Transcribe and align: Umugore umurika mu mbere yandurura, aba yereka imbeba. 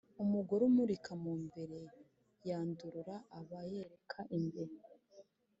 Umugore 0.23 0.61
umurika 0.69 1.11
mu 1.23 1.33
mbere 1.45 1.79
yandurura, 2.49 3.15
aba 3.39 3.59
yereka 3.71 4.19
imbeba. 4.37 4.77